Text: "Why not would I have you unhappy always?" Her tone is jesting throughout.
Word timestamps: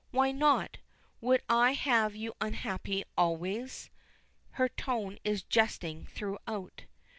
"Why 0.09 0.31
not 0.31 0.79
would 1.19 1.43
I 1.47 1.73
have 1.73 2.15
you 2.15 2.33
unhappy 2.41 3.03
always?" 3.15 3.91
Her 4.53 4.67
tone 4.67 5.19
is 5.23 5.43
jesting 5.43 6.07
throughout. 6.07 6.85